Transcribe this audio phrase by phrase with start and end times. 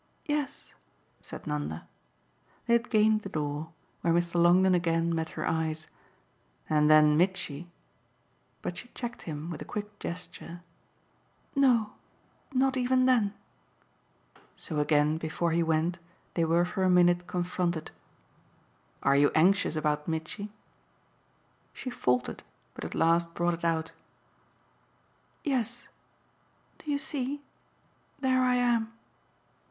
[0.25, 0.73] Yes,"
[1.21, 1.87] said Nanda.
[2.65, 3.69] They had gained the door,
[4.01, 4.41] where Mr.
[4.41, 5.85] Longdon again met her eyes.
[6.67, 7.69] "And then Mitchy!"
[8.63, 10.63] But she checked him with a quick gesture.
[11.55, 11.93] "No
[12.51, 13.35] not even then!"
[14.55, 15.99] So again before he went
[16.33, 17.91] they were for a minute confronted.
[19.03, 20.51] "Are you anxious about Mitchy?"
[21.73, 22.41] She faltered,
[22.73, 23.91] but at last brought it out.
[25.43, 25.87] "Yes.
[26.79, 27.43] Do you see?
[28.19, 28.93] There I am."